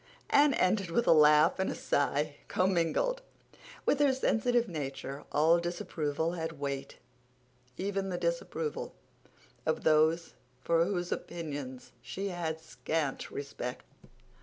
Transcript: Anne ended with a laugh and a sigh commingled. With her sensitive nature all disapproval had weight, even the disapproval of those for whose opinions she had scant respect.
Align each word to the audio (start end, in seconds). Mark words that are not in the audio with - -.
Anne 0.31 0.55
ended 0.55 0.89
with 0.89 1.05
a 1.05 1.11
laugh 1.11 1.59
and 1.59 1.69
a 1.69 1.75
sigh 1.75 2.35
commingled. 2.47 3.21
With 3.85 3.99
her 3.99 4.11
sensitive 4.13 4.67
nature 4.67 5.25
all 5.31 5.59
disapproval 5.59 6.31
had 6.31 6.59
weight, 6.59 6.97
even 7.77 8.09
the 8.09 8.17
disapproval 8.17 8.95
of 9.63 9.83
those 9.83 10.33
for 10.59 10.85
whose 10.85 11.11
opinions 11.11 11.91
she 12.01 12.29
had 12.29 12.59
scant 12.59 13.29
respect. 13.29 13.85